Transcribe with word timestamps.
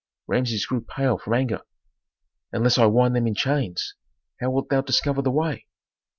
Rameses 0.25 0.65
grew 0.65 0.81
pale 0.81 1.19
from 1.19 1.35
anger. 1.35 1.61
"Unless 2.51 2.79
I 2.79 2.87
wind 2.87 3.15
them 3.15 3.27
in 3.27 3.35
chains! 3.35 3.93
How 4.39 4.49
wilt 4.49 4.69
thou 4.69 4.81
discover 4.81 5.21
the 5.21 5.29
way?" 5.29 5.67